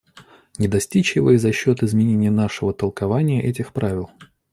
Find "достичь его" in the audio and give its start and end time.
0.67-1.29